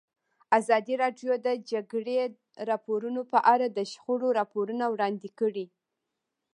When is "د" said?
1.39-1.41, 1.45-1.47, 3.77-3.79